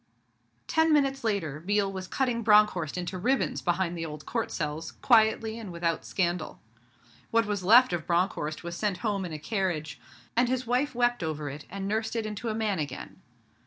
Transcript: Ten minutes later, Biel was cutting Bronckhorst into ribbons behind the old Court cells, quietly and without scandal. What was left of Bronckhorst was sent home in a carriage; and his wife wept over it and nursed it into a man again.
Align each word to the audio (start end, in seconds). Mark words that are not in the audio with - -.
Ten 0.65 0.91
minutes 0.91 1.23
later, 1.23 1.59
Biel 1.59 1.93
was 1.93 2.07
cutting 2.07 2.41
Bronckhorst 2.41 2.97
into 2.97 3.19
ribbons 3.19 3.61
behind 3.61 3.95
the 3.95 4.03
old 4.03 4.25
Court 4.25 4.49
cells, 4.49 4.93
quietly 4.93 5.59
and 5.59 5.71
without 5.71 6.05
scandal. 6.05 6.59
What 7.29 7.45
was 7.45 7.63
left 7.63 7.93
of 7.93 8.07
Bronckhorst 8.07 8.63
was 8.63 8.75
sent 8.75 8.97
home 9.05 9.25
in 9.25 9.31
a 9.31 9.37
carriage; 9.37 9.99
and 10.35 10.49
his 10.49 10.65
wife 10.65 10.95
wept 10.95 11.21
over 11.21 11.51
it 11.51 11.67
and 11.69 11.87
nursed 11.87 12.15
it 12.15 12.25
into 12.25 12.49
a 12.49 12.55
man 12.55 12.79
again. 12.79 13.21